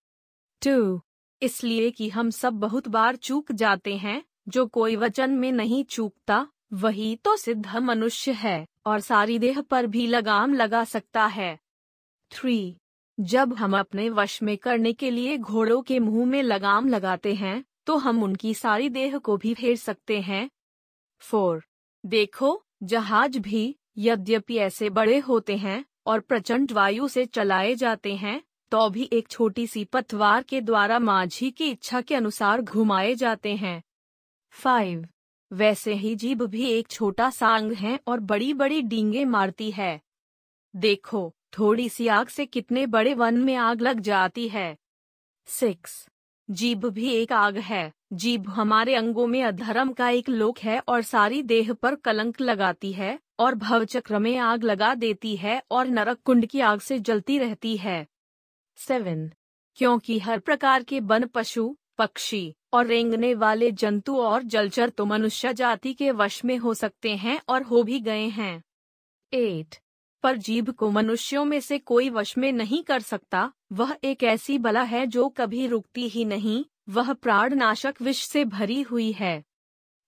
टू। 0.65 1.01
इसलिए 1.41 1.91
कि 1.91 2.09
हम 2.09 2.29
सब 2.29 2.53
बहुत 2.53 2.87
बार 2.87 3.15
चूक 3.15 3.51
जाते 3.51 3.97
हैं 3.97 4.23
जो 4.47 4.67
कोई 4.67 4.95
वचन 4.95 5.31
में 5.31 5.51
नहीं 5.51 5.83
चूकता 5.83 6.47
वही 6.71 7.15
तो 7.15 7.35
सिद्ध 7.35 7.77
मनुष्य 7.77 8.31
है, 8.31 8.65
और 8.85 8.99
सारी 8.99 9.37
देह 9.39 9.61
पर 9.61 9.87
भी 9.87 10.05
लगाम 10.07 10.53
लगा 10.53 10.83
सकता 10.83 11.25
है। 11.25 11.57
थ्री 12.31 12.75
जब 13.17 13.53
हम 13.53 13.77
अपने 13.79 14.09
वश 14.09 14.41
में 14.43 14.57
करने 14.57 14.93
के 14.93 15.09
लिए 15.11 15.37
घोड़ों 15.37 15.81
के 15.81 15.99
मुँह 15.99 16.25
में 16.25 16.41
लगाम 16.43 16.87
लगाते 16.87 17.33
हैं 17.35 17.63
तो 17.85 17.95
हम 17.97 18.23
उनकी 18.23 18.53
सारी 18.53 18.89
देह 18.89 19.17
को 19.17 19.37
भी 19.37 19.53
फेर 19.53 19.75
सकते 19.75 20.19
हैं। 20.21 20.49
फोर 21.21 21.63
देखो, 22.03 22.61
जहाज़ 22.83 23.37
भी 23.39 23.75
यद्यपि 23.97 24.57
ऐसे 24.57 24.89
बड़े 24.89 25.17
होते 25.19 25.57
हैं, 25.57 25.83
और 26.05 26.19
प्रचंड 26.19 26.71
वायु 26.71 27.07
से 27.07 27.25
चलाए 27.25 27.73
जाते 27.75 28.15
हैं 28.15 28.41
तो 28.71 28.89
भी 28.89 29.09
एक 29.13 29.27
छोटी 29.27 29.65
सी 29.67 29.83
पतवार 29.85 30.43
के 30.43 30.61
द्वारा 30.61 30.99
माझी 30.99 31.49
की 31.51 31.69
इच्छा 31.69 32.01
के 32.01 32.15
अनुसार 32.15 32.61
घुमाए 32.61 33.13
जाते 33.15 33.55
हैं। 33.55 33.81
फाइव 34.53 35.07
वैसे 35.51 35.93
ही 35.93 36.15
जीभ 36.15 36.43
भी 36.43 36.65
एक 36.65 36.87
छोटा 36.87 37.29
सा 37.29 37.55
अंग 37.55 37.71
है 37.71 37.99
और 38.07 38.19
बड़ी 38.19 38.53
बड़ी 38.53 38.81
डींगे 38.81 39.25
मारती 39.25 39.71
है। 39.71 40.01
देखो 40.75 41.35
थोड़ी 41.59 41.89
सी 41.89 42.07
आग 42.07 42.27
से 42.27 42.45
कितने 42.45 42.85
बड़े 42.85 43.13
वन 43.13 43.37
में 43.37 43.55
आग 43.55 43.81
लग 43.81 43.99
जाती 43.99 44.49
है। 44.49 44.77
सिक्स, 45.47 46.07
जीभ 46.49 46.85
भी 46.85 47.09
एक 47.09 47.33
आग 47.33 47.57
है। 47.57 47.91
जीभ 48.13 48.49
हमारे 48.49 48.95
अंगों 48.95 49.27
में 49.27 49.43
अधर्म 49.43 49.93
का 49.93 50.09
एक 50.09 50.29
लोक 50.29 50.59
है 50.59 50.79
और 50.79 51.01
सारी 51.01 51.41
देह 51.41 51.73
पर 51.73 51.95
कलंक 51.95 52.41
लगाती 52.41 52.93
है 52.93 53.19
और 53.39 53.55
भवचक्र 53.55 54.19
में 54.19 54.37
आग 54.37 54.63
लगा 54.63 54.93
देती 54.95 55.35
है 55.35 55.61
और 55.71 55.87
नरक 55.87 56.21
कुंड 56.25 56.45
की 56.45 56.59
आग 56.59 56.79
से 56.79 56.99
जलती 56.99 57.37
रहती 57.39 57.77
है। 57.77 58.07
सेवन, 58.77 59.31
क्योंकि 59.75 60.19
हर 60.19 60.39
प्रकार 60.39 60.83
के 60.83 60.99
वन 60.99 61.27
पशु, 61.27 61.77
पक्षी 61.97 62.55
और 62.73 62.85
रेंगने 62.85 63.33
वाले 63.33 63.71
जंतु 63.71 64.17
और 64.17 64.43
जलचर 64.43 64.89
तो 64.89 65.05
मनुष्य 65.05 65.53
जाति 65.53 65.93
के 65.93 66.11
वश 66.11 66.45
में 66.45 66.57
हो 66.57 66.73
सकते 66.73 67.15
हैं 67.15 67.41
और 67.49 67.63
हो 67.63 67.83
भी 67.83 67.99
गए 67.99 68.27
हैं। 68.27 68.63
एट, 69.33 69.75
पर 70.23 70.37
जीभ 70.37 70.69
को 70.69 70.91
मनुष्यों 70.91 71.45
में 71.45 71.59
से 71.59 71.79
कोई 71.79 72.09
वश 72.09 72.37
में 72.37 72.51
नहीं 72.51 72.83
कर 72.83 72.99
सकता, 72.99 73.51
वह 73.71 73.97
एक 74.03 74.23
ऐसी 74.23 74.57
बला 74.57 74.83
है 74.83 75.07
जो 75.07 75.29
कभी 75.29 75.67
रुकती 75.67 76.07
ही 76.09 76.25
नहीं, 76.25 76.65
वह 76.89 77.13
प्राणनाशक 77.13 77.95
विष 78.01 78.23
से 78.23 78.45
भरी 78.45 78.81
हुई 78.81 79.11
है। 79.11 79.43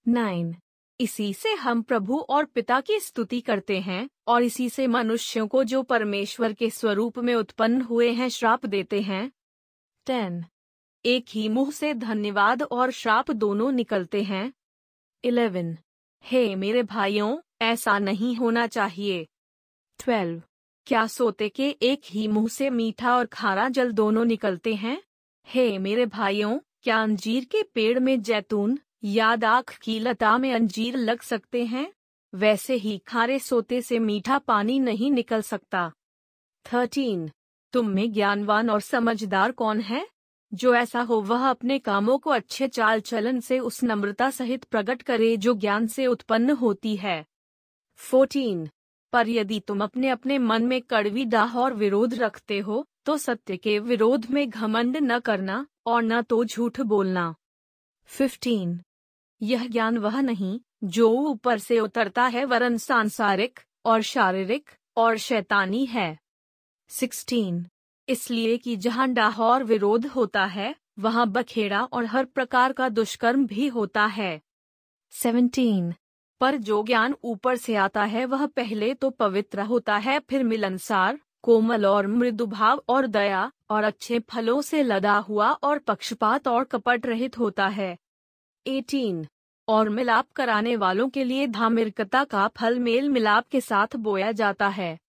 नाइन, 0.08 0.56
इसी 1.00 1.34
से 1.34 1.53
हम 1.53 1.82
प्रभु 1.82 2.20
और 2.20 2.46
पिता 2.46 2.82
की 2.82 3.00
स्तुति 3.00 3.41
करते 3.41 3.80
हैं, 3.80 4.10
और 4.27 4.44
इसी 4.44 4.70
से 4.70 4.88
मनुष्यों 4.88 5.48
को 5.48 5.63
जो 5.63 5.84
परमेश्वर 5.84 6.53
के 6.53 6.70
स्वरूप 6.70 7.20
में 7.20 7.36
उत्पन्न 7.36 7.82
हुए 7.82 8.12
हैं 8.12 8.30
श्राप 8.30 8.65
देते 8.65 9.01
हैं। 9.01 9.32
टेन 10.06 10.46
एक 11.05 11.25
ही 11.29 11.50
मुँह 11.50 11.72
से 11.72 11.93
धन्यवाद 11.93 12.63
और 12.63 12.91
श्राप 12.91 13.31
दोनों 13.31 13.72
निकलते 13.72 14.24
हैं। 14.24 14.53
इलेवन। 15.24 15.77
हे 16.25 16.55
मेरे 16.55 16.84
भाइयों, 16.84 17.38
ऐसा 17.62 18.00
नहीं 18.00 18.36
होना 18.36 18.67
चाहिए। 18.67 19.27
ट्वेल्व। 20.00 20.41
क्या 20.86 21.08
सोते 21.08 21.50
के 21.50 21.70
एक 21.70 22.01
ही 22.05 22.27
मुँह 22.27 22.48
से 22.48 22.70
मीठा 22.70 23.17
और 23.17 23.25
खारा 23.25 23.70
जल 23.70 23.91
दोनों 23.91 24.25
निकलते 24.25 24.75
हैं? 24.75 25.03
हे 25.48 25.77
मेरे 25.77 26.05
भाइयों, 26.05 26.60
क्या 26.81 27.03
अंजीर 27.03 27.46
के 27.46 27.63
पेड़ 27.63 28.00
में 28.00 28.22
जैतून 28.22 28.79
या 29.03 29.36
दाख 29.36 29.77
की 29.77 30.00
लता 30.00 30.38
में 30.38 30.53
अंजीर 30.53 30.98
लग 30.98 31.22
सकते 31.22 31.65
हैं? 31.65 31.93
वैसे 32.34 32.74
ही 32.74 32.98
खारे 32.98 33.39
सोते 33.39 33.81
से 33.81 34.00
मीठा 34.00 34.38
पानी 34.38 34.79
नहीं 34.79 35.12
निकल 35.12 35.41
सकता। 35.41 35.91
थर्टीन। 36.74 37.31
तुम 37.74 37.88
में 37.88 38.13
ज्ञानवान 38.13 38.70
और 38.70 38.81
समझदार 38.81 39.51
कौन 39.51 39.79
है? 39.79 40.08
जो 40.53 40.74
ऐसा 40.75 41.01
हो, 41.01 41.22
वह 41.22 41.50
अपने 41.50 41.79
कामों 41.79 42.17
को 42.17 42.29
अच्छे 42.29 42.67
चाल 42.67 43.00
चलन 43.00 43.39
से, 43.39 43.60
उस 43.60 43.84
नम्रता 43.84 44.29
सहित 44.29 44.63
प्रकट 44.63 45.01
करे 45.01 45.36
जो 45.38 45.53
ज्ञान 45.53 45.88
से 45.88 46.08
उत्पन्न 46.08 46.50
होती 46.50 46.96
है। 46.96 47.25
फोर्टीन 47.96 48.70
पर 49.13 49.29
यदि 49.29 49.60
तुम 49.60 49.84
अपने 49.84 50.10
अपने 50.10 50.38
मन 50.38 50.63
में 50.63 50.81
कड़वी 50.81 51.25
डाह 51.25 51.58
और 51.58 51.74
विरोध 51.74 52.13
रखते 52.13 52.60
हो 52.60 52.86
तो 53.05 53.17
सत्य 53.17 53.58
के 53.58 53.79
विरोध 53.79 54.25
में 54.31 54.50
घमंड 54.50 54.98
न 54.98 55.20
करना 55.20 55.65
और 55.86 56.03
न 56.03 56.22
तो 56.22 56.43
झूठ 56.46 56.79
बोलना। 56.81 57.36
फिफ्टीन 58.05 58.79
यह 59.41 59.67
ज्ञान 59.67 59.98
वह 59.98 60.22
नहीं, 60.22 60.60
जो 60.84 61.10
ऊपर 61.10 61.60
से 61.60 61.79
उतरता 61.79 62.25
है, 62.25 62.46
वरन 62.46 62.77
सांसारिक 62.77 63.60
और 63.86 64.01
शारीरिक 64.01 64.70
और 64.98 65.17
शैतानी 65.17 65.86
है। 65.86 66.17
सिक्सटीन 66.89 67.65
इसलिए 68.12 68.58
कि 68.58 68.75
जहाँ 68.75 69.08
डाहौर 69.10 69.63
विरोध 69.63 70.06
होता 70.06 70.46
है, 70.46 70.75
वहाँ 71.00 71.27
बखेड़ा 71.27 71.84
और 71.84 72.06
हर 72.06 72.25
प्रकार 72.25 72.74
का 72.74 72.89
दुष्कर्म 72.89 73.46
भी 73.48 73.68
होता 73.68 74.06
है। 74.06 74.41
सेवनटीन 75.12 75.94
पर 76.41 76.56
जो 76.58 76.84
ज्ञान 76.84 77.15
ऊपर 77.24 77.56
से 77.56 77.75
आता 77.75 78.03
है, 78.03 78.25
वह 78.25 78.46
पहले 78.46 78.94
तो 78.94 79.10
पवित्र 79.10 79.62
होता 79.62 79.98
है, 79.98 80.20
फिर 80.20 80.44
मिलनसार, 80.44 81.20
कोमल 81.41 81.86
और 81.86 82.08
मृदु 82.08 82.46
भाव 82.46 82.84
और 82.89 83.08
दया 83.08 83.51
और 83.70 83.84
अच्छे 83.84 84.20
फलों 84.20 84.62
से 84.62 84.84
लदा 84.84 85.18
हुआ 85.18 85.51
और 85.51 85.80
पक्षपात 85.80 86.48
और 86.48 86.63
कपट 86.63 87.06
रहित 87.06 87.38
होता 87.38 87.68
है। 87.68 87.98
18 88.65 89.25
और 89.68 89.89
मिलाप 89.89 90.32
कराने 90.32 90.75
वालों 90.75 91.10
के 91.10 91.24
लिए 91.24 91.48
धामिरकता 91.48 92.24
का 92.24 92.48
फल 92.48 92.80
मेल 92.80 93.10
मिलाप 93.10 93.48
के 93.48 93.62
साथ 93.62 93.96
बोया 93.96 94.32
जाता 94.32 94.68
है। 94.68 95.00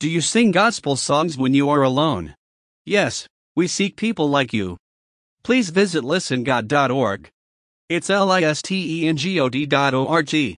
Do 0.00 0.08
you 0.08 0.20
sing 0.20 0.50
gospel 0.50 0.96
songs 0.96 1.38
when 1.38 1.54
you 1.54 1.68
are 1.70 1.82
alone? 1.82 2.34
Yes, 2.86 3.26
we 3.56 3.66
seek 3.66 3.96
people 3.96 4.28
like 4.28 4.52
you. 4.52 4.76
Please 5.42 5.70
visit 5.70 6.04
listengod.org. 6.04 7.28
It's 7.90 8.10
L 8.10 8.30
I 8.30 8.42
S 8.42 8.60
T 8.62 8.74
E 8.96 9.08
N 9.08 9.16
G 9.16 9.40
O 9.40 9.48
D 9.48 9.64
dot 9.64 9.94
O 9.94 10.06
R 10.06 10.22
G. 10.22 10.56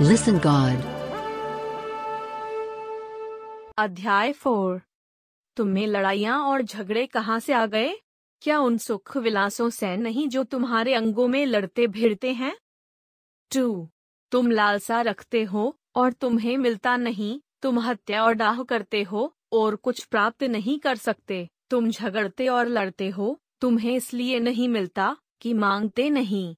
Listen 0.00 0.38
God. 0.38 0.78
अध्याय 3.78 4.32
four 4.32 4.80
तुम्हें 5.56 5.86
लड़ाइयाँ 5.86 6.38
और 6.48 6.62
झगड़े 6.62 7.06
कहाँ 7.06 7.38
से 7.40 7.52
आ 7.52 7.64
गए 7.66 7.94
क्या 8.42 8.58
उन 8.58 8.76
सुख 8.78 9.16
विलासों 9.16 9.68
से 9.70 9.96
नहीं 9.96 10.28
जो 10.28 10.44
तुम्हारे 10.44 10.94
अंगों 10.94 11.28
में 11.28 11.44
लड़ते 11.46 11.86
भिड़ते 11.96 12.32
हैं 12.32 12.54
टू 13.50 13.66
तुम 14.32 14.50
लालसा 14.50 15.00
रखते 15.10 15.42
हो 15.52 15.74
और 15.95 16.13
तुम्हें 16.13 16.57
मिलता 16.57 16.95
नहीं, 16.97 17.39
तुम 17.61 17.79
हत्या 17.79 18.23
और 18.23 18.33
डाह 18.33 18.63
करते 18.63 19.03
हो, 19.03 19.33
और 19.53 19.75
कुछ 19.75 20.03
प्राप्त 20.03 20.43
नहीं 20.43 20.79
कर 20.79 20.95
सकते। 20.95 21.49
तुम 21.69 21.89
झगड़ते 21.89 22.47
और 22.47 22.67
लड़ते 22.67 23.09
हो, 23.09 23.39
तुम्हें 23.61 23.95
इसलिए 23.95 24.39
नहीं 24.39 24.69
मिलता 24.69 25.15
कि 25.41 25.53
मांगते 25.53 26.09
नहीं। 26.09 26.55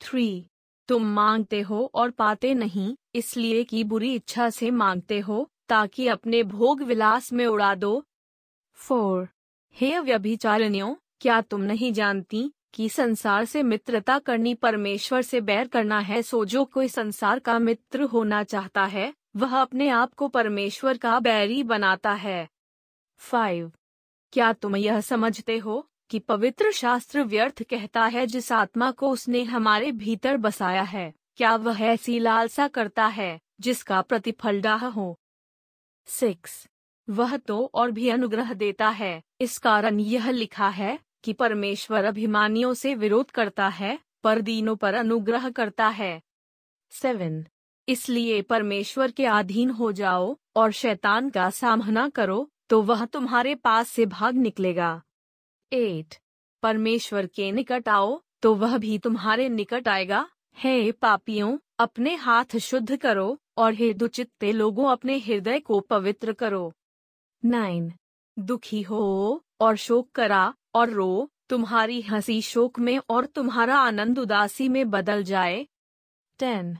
थ्री 0.00 0.46
तुम 0.88 1.04
मांगते 1.04 1.60
हो 1.60 1.90
और 1.94 2.10
पाते 2.10 2.54
नहीं, 2.54 2.96
इसलिए 3.14 3.64
कि 3.64 3.84
बुरी 3.84 4.14
इच्छा 4.14 4.50
से 4.50 4.70
मांगते 4.70 5.18
हो, 5.20 5.50
ताकि 5.68 6.06
अपने 6.06 6.42
भोग 6.42 6.82
विलास 6.82 7.32
में 7.32 7.46
उड़ा 7.46 7.74
दो। 7.74 8.04
फोर 8.78 9.28
हे 9.76 9.98
व्यभिचारिणियों 9.98 10.94
क्या 11.20 11.40
तुम 11.40 11.60
नहीं 11.60 11.92
जानती 11.92 12.52
कि 12.74 12.88
संसार 12.88 13.44
से 13.44 13.62
मित्रता 13.62 14.18
करनी 14.18 14.54
परमेश्वर 14.54 15.22
से 15.22 15.40
बैर 15.40 15.68
करना 15.68 15.98
है, 15.98 16.22
सो 16.22 16.44
जो 16.44 16.64
कोई 16.64 16.88
संसार 16.88 17.38
का 17.38 17.58
मित्र 17.58 18.02
होना 18.02 18.42
चाहता 18.42 18.84
है, 18.84 19.14
वह 19.36 19.60
अपने 19.60 19.88
आप 19.88 20.14
को 20.14 20.28
परमेश्वर 20.28 20.96
का 20.96 21.20
बैरी 21.20 21.62
बनाता 21.62 22.12
है। 22.12 22.48
फाइव। 23.16 23.72
क्या 24.32 24.52
तुम 24.52 24.76
यह 24.76 25.00
समझते 25.00 25.58
हो 25.58 25.90
कि 26.10 26.18
पवित्र 26.18 26.72
शास्त्र 26.72 27.22
व्यर्थ 27.22 27.62
कहता 27.62 28.06
है 28.06 28.26
जिस 28.26 28.52
आत्मा 28.52 28.90
को 28.90 29.10
उसने 29.10 29.42
हमारे 29.42 29.92
भीतर 29.92 30.36
बसाया 30.36 30.82
है? 30.82 31.14
क्या 31.36 31.56
वह 31.56 31.80
ऐसी 31.80 32.18
लालसा 32.18 32.68
करता 32.68 33.06
है 33.06 33.40
जिसका 33.60 34.02
प्रतिफल 34.02 34.60
डाह 34.60 34.86
हो? 34.86 35.20
सिक्स। 36.06 36.68
वह 37.10 37.36
तो 37.36 37.70
और 37.74 37.90
भी 37.90 38.08
अनुग्रह 38.08 38.52
देता 38.52 38.88
है। 38.88 39.22
इस 39.40 39.58
कारण 39.58 40.00
यह 40.00 40.30
लिखा 40.30 40.68
है 40.68 40.98
कि 41.24 41.32
परमेश्वर 41.32 42.04
अभिमानियों 42.04 42.74
से 42.74 42.94
विरोध 42.94 43.30
करता 43.30 43.68
है 43.68 43.98
पर 44.24 44.40
दीनों 44.40 44.76
पर 44.76 44.94
अनुग्रह 44.94 45.50
करता 45.50 45.88
है। 45.88 46.20
सेवन। 46.90 47.44
इसलिए 47.88 48.42
परमेश्वर 48.42 49.10
के 49.10 49.26
अधीन 49.26 49.70
हो 49.70 49.92
जाओ 49.92 50.36
और 50.56 50.72
शैतान 50.72 51.30
का 51.30 51.50
सामना 51.50 52.08
करो 52.08 52.48
तो 52.68 52.82
वह 52.82 53.04
तुम्हारे 53.04 53.54
पास 53.54 53.88
से 53.88 54.06
भाग 54.06 54.34
निकलेगा। 54.34 55.02
एट। 55.72 56.14
परमेश्वर 56.62 57.26
के 57.26 57.50
निकट 57.52 57.88
आओ 57.88 58.20
तो 58.42 58.54
वह 58.54 58.78
भी 58.78 58.98
तुम्हारे 58.98 59.48
निकट 59.48 59.88
आएगा। 59.88 60.28
हे 60.56 60.92
पापियों, 60.92 61.58
अपने 61.78 62.14
हाथ 62.14 62.56
शुद्ध 62.58 62.96
करो 62.96 63.38
और 63.56 63.74
हे 63.74 63.92
दुचित्ते 63.94 64.52
लोगों, 64.52 64.90
अपने 64.90 65.18
हृदय 65.18 65.58
को 65.58 65.80
पवित्र 65.80 66.32
करो। 66.32 66.72
नाइन। 67.44 67.92
दुखी 68.38 68.82
हो 68.82 69.44
और 69.60 69.76
शोक 69.76 70.10
करा 70.10 70.54
और 70.74 70.90
रो, 70.90 71.30
तुम्हारी 71.48 72.00
हँसी 72.00 72.42
शोक 72.42 72.78
में 72.78 73.00
और 73.10 73.26
तुम्हारा 73.26 73.76
आनंद 73.76 74.18
उदासी 74.18 74.68
में 74.68 74.90
बदल 74.90 75.22
जाए। 75.22 75.66
टेन। 76.38 76.78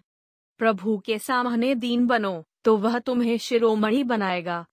प्रभु 0.58 0.99
के 0.99 1.18
सामने 1.18 1.75
दीन 1.75 2.06
बनो 2.06 2.44
तो 2.64 2.76
वह 2.76 2.99
तुम्हें 2.99 3.38
शिरोमणि 3.38 4.04
बनाएगा। 4.04 4.66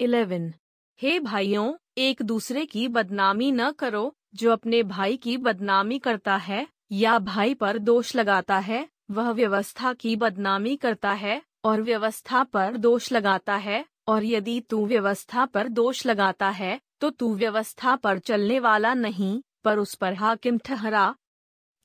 इलेवन। 0.00 0.54
हे 1.02 1.20
भाइयों, 1.20 1.74
एक 1.98 2.22
दूसरे 2.22 2.66
की 2.66 2.88
बदनामी 2.88 3.52
न 3.52 3.70
करो, 3.70 4.16
जो 4.34 4.52
अपने 4.52 4.82
भाई 4.82 5.16
की 5.16 5.36
बदनामी 5.36 5.98
करता 5.98 6.36
है, 6.36 6.68
या 6.92 7.18
भाई 7.18 7.54
पर 7.54 7.78
दोष 7.78 8.16
लगाता 8.16 8.58
है, 8.58 8.88
वह 9.10 9.30
व्यवस्था 9.30 9.92
की 9.92 10.16
बदनामी 10.16 10.76
करता 10.76 11.12
है, 11.12 11.42
और 11.64 11.82
व्यवस्था 11.82 12.44
पर 12.44 12.76
दोष 12.76 13.12
लगाता 13.12 13.56
है, 13.56 13.86
और 14.08 14.24
यदि 14.24 14.60
तू 14.60 14.86
व्यवस्था 14.86 15.44
पर 15.44 15.68
दोष 15.68 16.06
लगाता 16.06 16.48
है 16.48 16.80
तो 17.02 17.10
तू 17.10 17.34
व्यवस्था 17.34 17.96
पर 17.96 18.18
चलने 18.18 18.58
वाला 18.58 18.94
नहीं, 18.94 19.42
पर 19.64 19.78
उस 19.78 19.94
पर 19.94 20.14
हाकिम 20.14 20.58
ठहरा। 20.58 21.14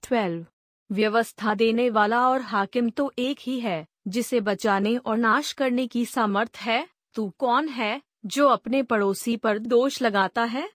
ट्वेल्व। 0.07 0.45
व्यवस्था 0.91 1.55
देने 1.55 1.89
वाला 1.89 2.29
और 2.29 2.41
हाकिम 2.41 2.89
तो 2.89 3.13
एक 3.19 3.37
ही 3.41 3.59
है, 3.59 3.87
जिसे 4.07 4.41
बचाने 4.41 4.97
और 4.97 5.17
नाश 5.17 5.53
करने 5.53 5.87
की 5.87 6.05
सामर्थ 6.05 6.57
है, 6.57 6.89
तू 7.13 7.29
कौन 7.29 7.69
है, 7.69 8.01
जो 8.25 8.47
अपने 8.47 8.83
पड़ोसी 8.83 9.37
पर 9.37 9.59
दोष 9.59 10.01
लगाता 10.01 10.43
है? 10.43 10.69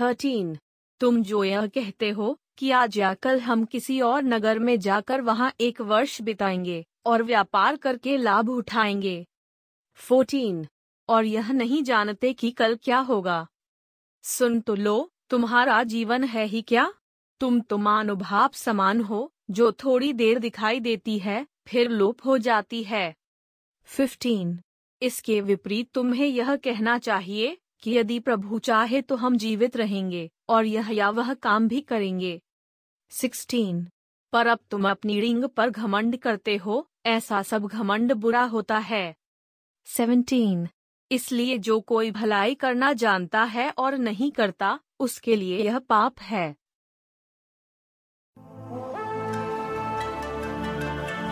थर्टीन। 0.00 0.58
तुम 1.00 1.22
जो 1.22 1.44
यह 1.44 1.66
कहते 1.66 2.10
हो, 2.10 2.38
कि 2.58 2.70
आज 2.70 2.98
या 2.98 3.14
कल 3.14 3.40
हम 3.40 3.64
किसी 3.64 4.00
और 4.00 4.22
नगर 4.22 4.58
में 4.58 4.80
जाकर 4.80 5.20
वहाँ 5.20 5.52
एक 5.60 5.80
वर्ष 5.80 6.22
बिताएँगे, 6.22 6.86
और 7.06 7.22
व्यापार 7.22 7.76
करके 7.76 8.16
लाभ 8.16 8.50
उठाएँगे। 8.50 9.26
14. 10.10 10.66
और 11.08 11.24
यह 11.24 11.52
नहीं 11.52 11.82
जानते 11.82 12.32
कि 12.32 12.50
कल 12.50 12.76
क्या 12.76 12.98
होगा 12.98 13.46
सुन 14.24 14.60
तो 14.60 14.74
लो, 14.74 15.10
तुम्हारा 15.30 15.82
जीवन 15.82 16.24
है 16.24 16.44
ही 16.44 16.62
क्या 16.62 16.92
तुम 17.40 17.60
तो 17.60 17.78
मानुभाव 17.78 18.50
समान 18.54 19.00
हो, 19.00 19.32
जो 19.50 19.72
थोड़ी 19.72 20.12
देर 20.12 20.38
दिखाई 20.38 20.80
देती 20.80 21.18
है, 21.18 21.46
फिर 21.66 21.90
लोप 21.90 22.24
हो 22.24 22.38
जाती 22.38 22.82
है 22.82 23.14
15. 23.88 24.56
इसके 25.02 25.40
विपरीत 25.40 25.90
तुम्हें 25.94 26.26
यह 26.26 26.56
कहना 26.56 26.98
चाहिए 26.98 27.58
कि 27.82 27.92
यदि 27.92 28.18
प्रभु 28.18 28.58
चाहे 28.58 29.02
तो 29.02 29.16
हम 29.16 29.36
जीवित 29.36 29.76
रहेंगे, 29.76 30.30
और 30.48 30.64
यह 30.64 30.90
या 30.90 31.10
वह 31.10 31.34
काम 31.34 31.68
भी 31.68 31.80
करेंगे 31.80 32.40
16. 33.10 33.84
पर 34.32 34.46
अब 34.46 34.58
तुम 34.70 34.88
अपनी 34.90 35.20
रिंग 35.20 35.44
पर 35.44 35.70
घमंड 35.70 36.16
करते 36.16 36.56
हो, 36.56 36.86
ऐसा 37.06 37.42
सब 37.42 37.66
घमंड 37.66 38.12
बुरा 38.12 38.44
होता 38.44 38.78
है 38.78 39.14
17. 39.86 40.66
इसलिए 41.14 41.58
जो 41.58 41.80
कोई 41.80 42.10
भलाई 42.10 42.54
करना 42.54 42.92
जानता 42.92 43.42
है 43.44 43.70
और 43.78 43.96
नहीं 43.98 44.30
करता 44.32 44.78
उसके 45.00 45.36
लिए 45.36 45.64
यह 45.64 45.78
पाप 45.78 46.20
है। 46.20 46.54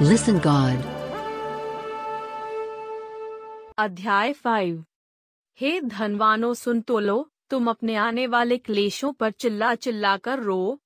Listen 0.02 0.38
God. 0.46 0.86
अध्याय 3.78 4.32
फाइव 4.32 4.84
हे 5.58 5.80
धनवानो 5.80 6.54
सुन 6.54 6.80
तो 6.80 6.98
लो 6.98 7.30
तुम 7.50 7.70
अपने 7.70 7.94
आने 7.96 8.26
वाले 8.26 8.58
क्लेशों 8.58 9.12
पर 9.12 9.30
चिल्ला 9.30 9.74
चिल्ला 9.74 10.16
कर 10.16 10.38
रो। 10.38 10.78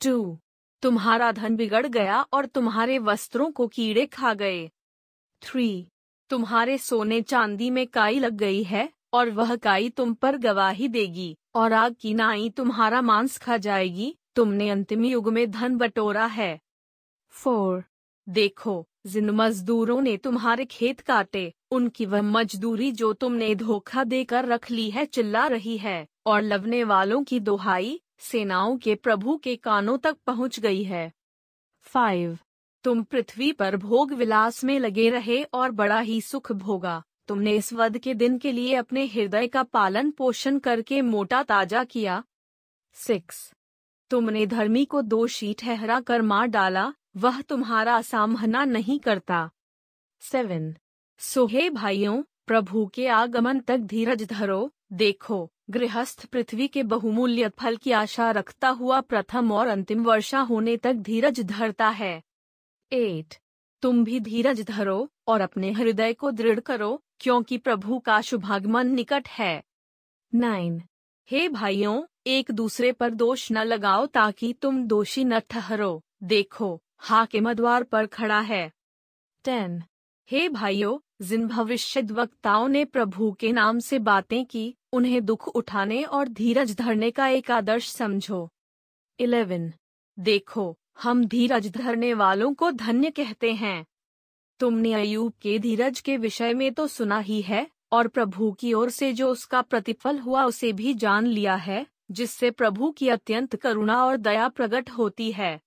टू 0.00 0.38
तुम्हारा 0.82 1.30
धन 1.32 1.56
बिगड़ 1.56 1.86
गया 1.86 2.20
और 2.32 2.46
तुम्हारे 2.46 2.98
वस्त्रों 2.98 3.50
को 3.52 3.66
कीड़े 3.68 4.06
खा 4.06 4.34
गए। 4.34 4.66
थ्री 5.42 5.91
तुम्हारे 6.32 6.78
सोने 6.78 7.22
चांदी 7.22 7.70
में 7.70 7.86
काई 7.86 8.18
लग 8.18 8.32
गई 8.32 8.62
है, 8.62 8.90
और 9.12 9.30
वह 9.30 9.56
काई 9.56 9.88
तुम 9.88 10.14
पर 10.14 10.36
गवाही 10.36 10.88
देगी, 10.88 11.36
और 11.54 11.72
आग 11.72 11.94
की 12.00 12.14
नाई 12.14 12.50
तुम्हारा 12.50 13.02
मांस 13.02 13.38
खा 13.38 13.56
जाएगी, 13.56 14.18
तुमने 14.36 14.70
अंतिम 14.70 15.04
युग 15.04 15.28
में 15.28 15.50
धन 15.50 15.76
बटोरा 15.76 16.26
है। 16.26 16.60
फोर, 17.28 17.84
देखो, 18.28 18.88
जिन 19.06 19.30
मजदूरों 19.30 20.00
ने 20.02 20.16
तुम्हारे 20.16 20.64
खेत 20.64 21.00
काटे, 21.00 21.52
उनकी 21.70 22.06
वह 22.06 22.22
मजदूरी 22.22 22.92
जो 22.92 23.12
तुमने 23.12 23.54
धोखा 23.54 24.04
देकर 24.04 24.44
रख 24.44 24.70
ली 24.70 24.90
है 24.90 25.06
चिल्ला 25.06 25.46
रही 25.46 25.78
है, 25.78 26.06
और 26.26 26.42
लवने 26.42 26.84
वालों 26.84 27.24
की 27.24 27.40
दोहाई, 27.40 28.00
सेनाओं 28.18 28.78
के 28.78 28.94
प्रभु 28.94 29.36
के 29.36 29.56
कानों 29.56 29.98
तक 29.98 30.16
पहुँच 30.26 30.60
गई 30.60 30.82
है। 30.82 31.12
फाइव 31.82 32.38
तुम 32.84 33.02
पृथ्वी 33.02 33.52
पर 33.52 33.76
भोग 33.76 34.12
विलास 34.12 34.64
में 34.64 34.78
लगे 34.78 35.10
रहे 35.10 35.42
और 35.42 35.70
बड़ा 35.70 36.00
ही 36.00 36.20
सुख 36.20 36.52
भोगा। 36.52 37.02
तुमने 37.28 37.52
इस 37.52 37.72
वध 37.72 37.98
के 37.98 38.14
दिन 38.14 38.38
के 38.38 38.52
लिए 38.52 38.74
अपने 38.74 39.06
हृदय 39.06 39.46
का 39.46 39.62
पालन 39.62 40.10
पोषण 40.10 40.58
करके 40.58 41.02
मोटा 41.02 41.42
ताज़ा 41.42 41.84
किया। 41.84 42.24
सिक्स। 42.94 43.52
तुमने 44.10 44.46
धर्मी 44.46 44.84
को 44.84 45.02
दोषी 45.02 45.54
ठहरा 45.58 46.00
कर 46.00 46.22
मार 46.22 46.46
डाला, 46.46 46.94
वह 47.16 47.40
तुम्हारा 47.40 48.02
सामना 48.02 48.64
नहीं 48.64 48.98
करता। 48.98 49.50
सेवन। 50.20 50.76
सोहे 51.18 51.70
भाइयों, 51.70 52.22
प्रभु 52.46 52.86
के 52.86 53.06
आगमन 53.06 53.60
तक 53.60 53.78
धीरज 53.78 54.22
धरो, 54.22 54.72
देखो, 54.92 55.52
गृहस्थ 55.70 56.26
पृथ्वी 56.26 56.68
के 56.68 56.82
बहुमूल्य 56.82 57.48
फल 57.48 57.76
की 57.76 57.92
आशा 57.92 58.30
रखता 58.30 58.68
हुआ 58.68 59.00
प्रथम 59.00 59.52
और 59.52 59.66
अंतिम 59.66 60.04
वर्षा 60.04 60.40
होने 60.40 60.76
तक 60.76 60.92
धीरज 60.92 61.40
धरता 61.40 61.88
है। 61.88 62.22
एट। 62.92 63.34
तुम 63.82 64.04
भी 64.04 64.20
धीरज 64.20 64.62
धरो 64.62 65.12
और 65.28 65.40
अपने 65.40 65.72
हृदय 65.72 66.12
को 66.12 66.30
दृढ़ 66.30 66.60
करो, 66.60 67.02
क्योंकि 67.20 67.58
प्रभु 67.58 67.98
का 67.98 68.20
शुभागमन 68.20 68.86
निकट 68.86 69.28
है। 69.28 69.62
नाइन। 70.34 70.82
हे 71.30 71.48
भाइयों, 71.48 72.04
एक 72.26 72.50
दूसरे 72.50 72.92
पर 72.92 73.10
दोष 73.10 73.52
न 73.52 73.58
लगाओ 73.58 74.06
ताकि 74.06 74.52
तुम 74.52 74.86
दोषी 74.86 75.24
न 75.24 75.40
ठहरो। 75.40 76.02
देखो 76.22 76.82
हाकिम 76.98 77.52
द्वार 77.52 77.82
पर 77.82 78.06
खड़ा 78.06 78.40
है। 78.40 78.72
टेन। 79.44 79.82
हे 80.30 80.48
भाइयों, 80.48 81.26
जिन 81.26 81.46
भविष्य 81.46 82.02
वक्ताओं 82.02 82.68
ने 82.68 82.84
प्रभु 82.84 83.32
के 83.32 83.52
नाम 83.52 83.78
से 83.78 83.98
बातें 83.98 84.46
की, 84.46 84.76
उन्हें 84.92 85.24
दुख 85.24 85.48
उठाने 85.48 86.02
और 86.02 86.28
धीरज 86.28 86.76
धरने 86.76 87.10
का 87.10 87.28
एक 87.28 87.50
आदर्श 87.50 87.90
समझो। 87.90 88.48
इलेवन। 89.20 89.72
देखो 90.18 90.78
हम 91.02 91.24
धीरज 91.24 91.68
धरने 91.68 92.14
वालों 92.14 92.54
को 92.54 92.70
धन्य 92.70 93.10
कहते 93.10 93.52
हैं। 93.52 93.86
तुमने 94.58 94.92
अयूब 94.94 95.32
के 95.40 95.58
धीरज 95.58 96.00
के 96.00 96.16
विषय 96.16 96.54
में 96.54 96.74
तो 96.74 96.86
सुना 96.86 97.18
ही 97.18 97.42
है, 97.42 97.66
और 97.92 98.08
प्रभु 98.08 98.52
की 98.52 98.72
ओर 98.72 98.90
से 98.90 99.12
जो 99.12 99.28
उसका 99.28 99.62
प्रतिफल 99.62 100.18
हुआ 100.18 100.44
उसे 100.44 100.72
भी 100.72 100.94
जान 100.94 101.26
लिया 101.26 101.54
है, 101.54 101.86
जिससे 102.10 102.50
प्रभु 102.50 102.90
की 102.90 103.08
अत्यंत 103.08 103.56
करुणा 103.56 104.04
और 104.04 104.16
दया 104.16 104.48
प्रकट 104.48 104.90
होती 104.90 105.32
है। 105.32 105.60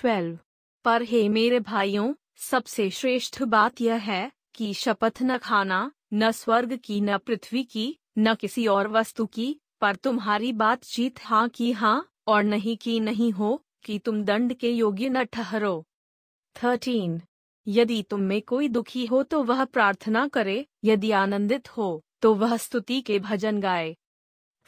ट्वेल्व। 0.00 0.38
पर 0.84 1.02
हे 1.02 1.28
मेरे 1.28 1.60
भाइयों, 1.60 2.14
सबसे 2.36 2.90
श्रेष्ठ 2.90 3.42
बात 3.42 3.80
यह 3.80 3.94
है 3.94 4.32
कि 4.54 4.74
शपथ 4.74 5.18
न 5.22 5.38
खाना, 5.38 5.92
न 6.14 6.30
स्वर्ग 6.30 6.78
की, 6.84 7.00
न 7.00 7.18
पृथ्वी 7.18 7.62
की, 7.64 7.98
न 8.18 8.34
किसी 8.34 8.66
और 8.66 8.88
वस्तु 8.88 9.26
की, 9.26 9.60
पर 9.80 9.96
तुम्हारी 9.96 10.52
बातचीत 10.52 11.24
हाँ 11.24 11.48
की 11.48 11.72
हाँ 11.72 12.08
और 12.26 12.42
नहीं 12.42 12.76
की 12.76 13.00
नहीं 13.00 13.32
हो 13.32 13.62
कि 13.86 13.98
तुम 13.98 14.22
दंड 14.24 14.54
के 14.54 14.70
योग्य 14.70 15.08
न 15.08 15.24
ठहरो। 15.24 15.84
थर्टीन, 16.56 17.20
यदि 17.66 18.02
तुम 18.02 18.20
में 18.20 18.40
कोई 18.42 18.68
दुखी 18.68 19.04
हो 19.06 19.22
तो 19.22 19.42
वह 19.42 19.64
प्रार्थना 19.64 20.26
करे, 20.28 20.66
यदि 20.84 21.10
आनंदित 21.10 21.68
हो 21.68 22.02
तो 22.22 22.34
वह 22.34 22.56
स्तुति 22.56 23.00
के 23.00 23.18
भजन 23.18 23.60
गाए। 23.60 23.94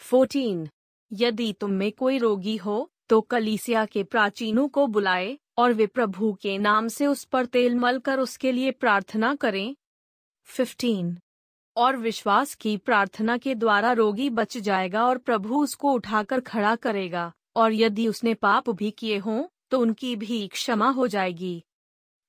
फोर्टीन, 0.01 0.69
यदि 1.11 1.53
तुम 1.53 1.71
में 1.71 1.91
कोई 1.93 2.19
रोगी 2.19 2.57
हो 2.57 2.91
तो 3.09 3.21
कलीसिया 3.21 3.85
के 3.85 4.03
प्राचीनों 4.05 4.69
को 4.69 4.87
बुलाए, 4.87 5.39
और 5.59 5.73
वे 5.73 5.87
प्रभु 5.87 6.33
के 6.33 6.57
नाम 6.59 6.89
से 6.89 7.07
उस 7.07 7.25
पर 7.25 7.47
तेल 7.47 7.75
मल 7.75 7.99
कर 7.99 8.21
उसके 8.21 8.53
लिए 8.53 8.71
प्रार्थना 8.71 9.35
करें। 9.35 9.75
फिफ्टीन, 10.49 11.17
और 11.77 11.97
विश्वास 11.97 12.55
की 12.55 12.77
प्रार्थना 12.77 13.37
के 13.39 13.55
द्वारा 13.55 13.93
रोगी 13.93 14.29
बच 14.31 14.57
जाएगा 14.59 15.05
और 15.07 15.19
प्रभु 15.19 15.63
उसको 15.63 15.93
उठाकर 15.93 16.41
खड़ा 16.41 16.75
करेगा। 16.77 17.33
और 17.59 17.73
यदि 17.73 18.09
उसने 18.09 18.35
पाप 18.35 18.71
भी 18.71 18.91
किए 18.91 19.19
हों 19.19 19.45
तो 19.71 19.79
उनकी 19.81 20.15
भी 20.17 20.47
क्षमा 20.49 20.89
हो 20.91 21.07
जाएगी। 21.07 21.63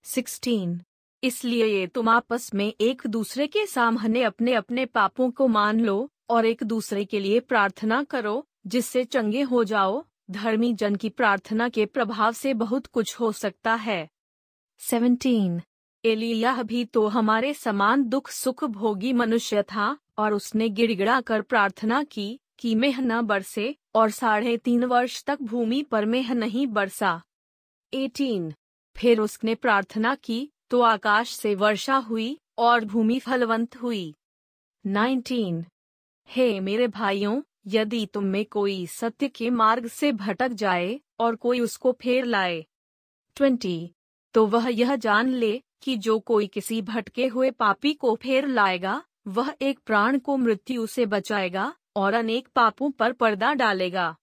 सिक्सटीन। 0.06 0.80
इसलिए 1.24 1.66
ये 1.66 1.88
तुम 1.88 2.10
आपस 2.10 2.54
में 2.54 2.74
एक 2.82 3.02
दूसरे 3.08 3.48
के 3.48 3.66
सामने 3.66 4.24
अपने 4.24 4.54
अपने 4.54 4.86
पापों 4.86 5.32
को 5.32 5.48
मान 5.48 5.80
लो 5.80 6.10
और 6.30 6.46
एक 6.46 6.64
दूसरे 6.64 7.06
के 7.06 7.20
लिए 7.20 7.40
प्रार्थना 7.40 8.04
करो, 8.04 8.46
जिससे 8.68 9.04
चंगे 9.06 9.42
हो 9.42 9.64
जाओ। 9.64 10.04
धर्मी 10.32 10.74
जन 10.74 10.96
की 10.96 11.10
प्रार्थना 11.10 11.70
के 11.70 11.86
प्रभाव 11.86 12.32
से 12.32 12.54
बहुत 12.54 12.86
कुछ 12.86 13.16
हो 13.20 13.32
सकता 13.32 13.74
है। 13.76 14.10
सेवनटीन। 14.80 15.62
एलिया 16.04 16.62
भी 16.64 16.84
तो 16.86 17.08
हमारे 17.08 17.54
समान 17.54 18.04
दुख 18.04 18.30
सुख 18.30 18.64
भोगी 18.64 19.14
मनुष्य 19.14 19.64
था 19.64 19.98
और 20.18 20.34
उसने 20.34 20.70
गिड़गिड़ा 20.70 21.22
कर 21.22 21.42
प्रार्थना 21.42 22.04
की 22.04 22.40
कि 22.60 22.76
मेह 22.76 23.00
न 23.02 23.22
बरसे 23.22 23.76
और 23.96 24.10
साढ़े 24.10 24.58
तीन 24.58 24.84
वर्ष 24.84 25.24
तक 25.24 25.42
भूमि 25.42 25.82
पर 25.84 26.06
मेह 26.06 26.34
नहीं 26.34 26.68
बरसा। 26.68 27.22
एटीन, 27.94 28.54
फिर 28.96 29.20
उसने 29.20 29.56
प्रार्थना 29.56 30.16
की 30.16 30.50
तो 30.70 30.82
आकाश 30.82 31.30
से 31.30 31.56
वर्षा 31.56 31.96
हुई 31.98 32.40
और 32.58 32.86
भूमि 32.86 33.20
फलवंत 33.20 33.76
हुई। 33.76 34.16
नाइनटीन, 34.86 35.66
हे 36.30 36.60
मेरे 36.60 36.88
भाइयों, 36.88 37.42
यदि 37.68 38.06
तुम 38.06 38.24
में 38.24 38.46
कोई 38.46 38.86
सत्य 38.88 39.28
के 39.28 39.50
मार्ग 39.50 39.88
से 39.88 40.12
भटक 40.12 40.50
जाए 40.50 41.00
और 41.20 41.36
कोई 41.36 41.60
उसको 41.60 41.92
फेर 41.92 42.26
लाए। 42.26 42.66
ट्वेंटी 43.36 43.92
तो 44.34 44.46
वह 44.48 44.70
यह 44.70 44.96
जान 44.96 45.30
ले 45.30 45.62
कि 45.82 45.96
जो 45.98 46.20
कोई 46.20 46.48
किसी 46.48 46.82
भटके 46.82 47.28
हुए 47.28 47.52
पापी 47.52 47.94
को 47.94 48.16
फेर 48.16 48.48
लाएगा, 48.48 49.04
वह 49.28 49.54
एक 49.62 49.80
प्राण 49.80 50.20
को 50.20 50.38
मृत्यु 50.38 50.88
से 50.88 51.06
बचाएगा 51.06 51.74
और 51.96 52.14
अनेक 52.14 52.48
पापों 52.48 52.92
पर 52.92 53.14
पर्दा 53.14 53.54
डालेगा। 53.54 54.16